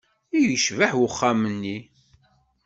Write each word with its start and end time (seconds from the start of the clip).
I 0.37 0.39
yecbeḥ 0.47 0.91
uxxam-nni! 1.07 1.77